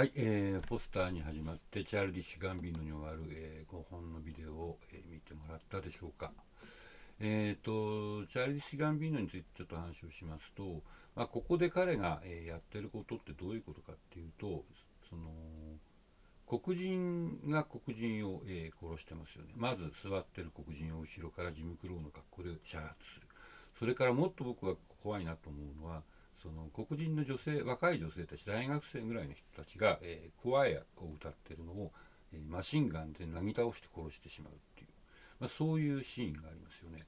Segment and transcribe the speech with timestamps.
[0.00, 6.32] はい、えー、ポスターに始まってチャールディッシュ・ガンビーノに終わる、えー、5本のビデオを、えー、見てもらったでしょうか。
[7.20, 10.80] えーと、チャールディッシュ・ガンビーノについてちょっと話をしますと、
[11.14, 14.64] まあ、ここで彼が、えやってることってどういうことかっていうと、
[15.10, 15.28] その
[16.48, 19.52] 黒人が黒人を、え殺してますよね。
[19.54, 23.26] まず座ってる黒人を後ろからジム・クローの格好で射圧する。
[23.78, 26.02] それからもっと僕が怖いなと思うのは、
[26.42, 31.92] その黒人の女性若い女性たち大学生ぐらいの人たちが、えー、クワイアを歌ってるのを、
[32.32, 34.88] えー、マシンガンでなぎ倒して殺してしまうっていう、
[35.38, 37.06] まあ、そういうシーンがありますよね。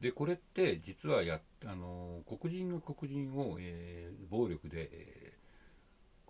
[0.00, 5.32] でこれって実はやあの黒人の黒人を、えー、暴力で、え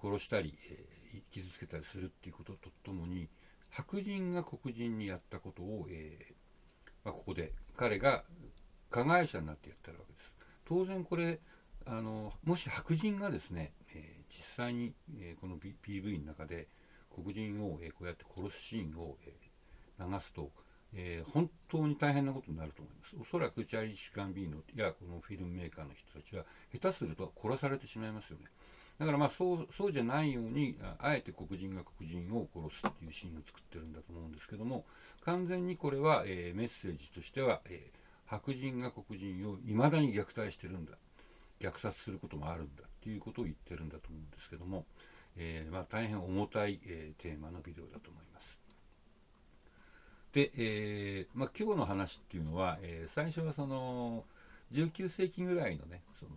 [0.01, 3.29] 殺したり、え傷つけたりするっていうこととともに
[3.71, 6.35] 白人が黒人にやったことを、え
[7.03, 8.23] まあ、ここで彼が
[8.91, 10.33] 加害者になってやってるわけです。
[10.67, 11.41] 当然これ
[11.87, 16.67] あのもし白人がですね、えー、実際に、えー、この、PV の中で
[17.15, 20.51] 黒人を、えー、こうやって殺すシーンを、えー、流すと、
[20.95, 23.17] えー、本当に大変なことになると思います。
[23.21, 28.47] おそらくチャーリー・シュカンビーノやこのフィルムメーカーの人たちは下手すると殺されてしまいますよね。
[28.99, 34.87] だからまあそうそうじゃないようにあえて黒人が黒人を殺すっていうシーンを作ってるんだと思うんですけども
[35.25, 40.93] 完全にこれは、えー、メッセージとしては、えー、白人が黒人を未だに虐待してるんだ
[41.61, 44.85] 虐殺することもあるんだっていうことを言ってるんだと思うんですけども、
[45.37, 48.61] えー、まあ、大変重たい、えー、テーマのビデオだと思います。
[50.33, 54.25] で、えー、まあ、今日の話っていうのは、え最初はその
[54.73, 56.33] 19世紀ぐらいのねその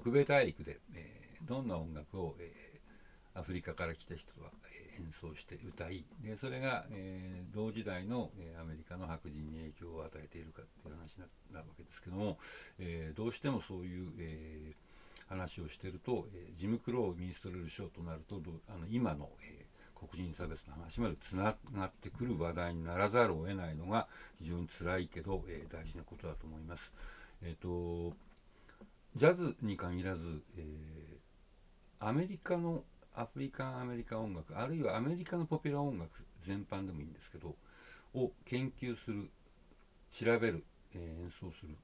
[0.00, 2.80] 北米大陸で、えどんな音楽を、え
[3.34, 4.50] アフリカから来た人は、
[4.98, 11.18] 演奏して歌いでそれが、えー、同時代の、えアメリカの白人に影響を与えているかっていう話
[11.52, 12.38] なわけですけども、
[12.78, 14.72] えー、どうしてもそういう、え、
[15.28, 26.92] 話をしていると、えジム・クローミニストレル賞となるとあの今の、え黒人差別の話までつながってくる話題にならざるを得ないのが非常に辛いけど、え大事なことだと思います。
[27.42, 28.16] えーと
[29.16, 30.62] ジャズに限らず、え
[31.98, 32.84] アメリカの
[33.14, 36.10] アフリカン・アメリカ音楽あるいはアメリカのポピュラー音楽
[36.46, 37.56] 全般でもいいんですけど
[38.14, 39.30] を研究する
[40.12, 41.76] 調べる、えー、演奏する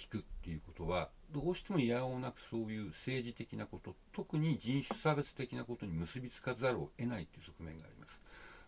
[0.00, 8.20] 聞くっていうことはどうしても嫌おなくそういう政治的なこと特に人種差別的なことに結びつかざるを得ないという側面があります。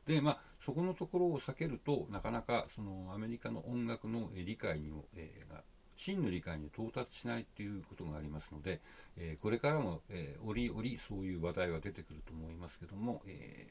[0.06, 5.62] でまあ、そこのところを避けるとなかなかそのアメリカの音楽の理解にも、えー、が
[6.02, 8.80] 真の理解に到達しないということがありますので、
[9.16, 13.68] えー、これからも、えー、折々そういう話題は出てくると思いますけども、え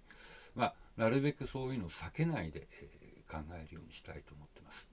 [0.55, 4.87] ー、まあ、なるべくそういうのを避けないで、え考えるようにしたいと思ってます。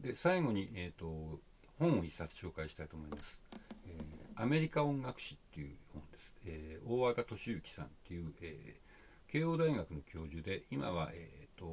[0.00, 1.38] で最後に、えーと、
[1.78, 3.38] 本を一冊紹介したいと思います。
[3.86, 3.98] え
[4.36, 6.32] アメリカ音楽史っていう本です。
[6.46, 8.80] え大和田敏之さんっていう、え
[9.28, 11.66] 慶応大学の教授で今は、えーと、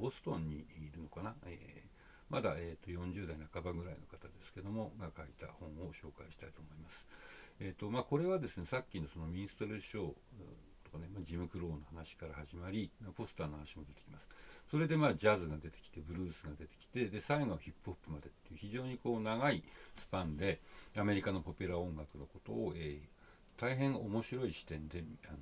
[0.00, 1.85] ボストンにいるのかな、えー
[2.28, 7.06] まだ、えーと、40代半ばぐらいの方ですけどもが書いた本を紹介したいと思います。
[7.60, 10.06] えーとまあ、これはですねさっきのそのミンストレルショー
[10.84, 14.26] とかね、まあ、ジム・クローの話から始まりポスターの話も出てきます。
[14.70, 19.62] それでまあジャズが出てきてブルースが出てきてで最後はヒップホップまでっていう非常にこう長い
[20.00, 20.60] スパンで
[20.96, 25.38] アメリカのポピュラー音楽のことを、えー、大変面白い視点であの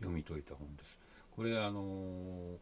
[0.00, 0.98] 読み解いた本です。
[1.30, 2.56] これあのー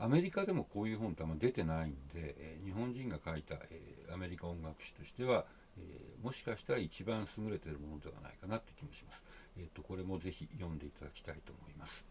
[0.00, 5.44] アメリカでもこういう本ってあんま出てないんで、えー、日本人が書いた、えー、アメリカ音楽史としては、
[5.76, 9.22] えー、もしかしたら一番優れてるものではないかなという気もします。
[9.58, 12.04] えーと、これもぜひ読んでいただきたいと思います。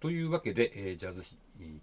[0.00, 1.22] というわけで、えー、ジャズ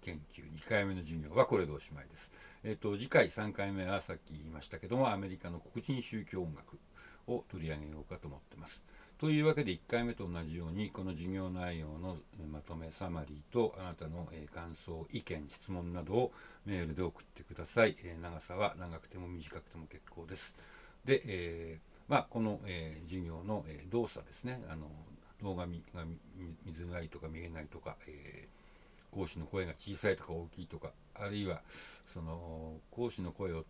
[0.04, 2.30] 研究2回目の授業はこれでおしまいです。
[2.62, 6.78] えーと、次回3回目はさっき言いましたけども、アメリカの黒人宗教音楽
[7.26, 8.82] を取り上げようかと思っています。
[9.20, 12.16] というわけで1回目と同じようにこの授業内容の
[12.50, 16.32] まとめサマリーとあなたの感想意見質問などを
[16.64, 17.94] メールで送ってください。
[18.22, 20.54] 長さは長くても短くても結構です。
[21.04, 24.64] で、えー、まあ、この、えー、授業の、え動作ですね。
[24.70, 24.86] あの
[25.42, 25.82] 動画が見
[26.74, 31.60] づらいとか見えないとか、えー、講師の声が小さいとか大きいとかあるいは
[32.14, 33.66] その講師の声を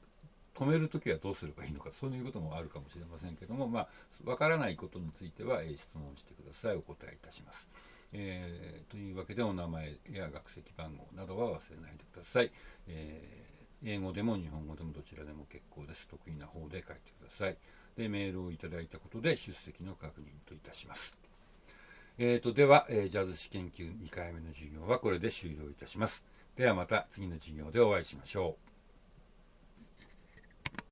[0.60, 3.88] 止めるときはどうすればいいのか、そういうこともあるかもしれませんけども、まあ、
[4.24, 6.76] わからないことについては、えー、質問してください。
[6.76, 7.66] お答えいたします。
[8.12, 12.52] えー、というわけで、お名前や学籍番号などは忘れないでください。
[12.88, 16.06] えー、英語でも日本語でもどちらでも結構です。
[16.08, 17.56] 得意な方で書いてください。
[17.96, 21.16] で、メールをいただいたことで出席の確認といたします。
[22.18, 26.22] えーと、では、えー、ジャズ史研究2回目の授業はこれで終了いたします。
[26.54, 28.69] ではまた次の授業でお会いしましょう。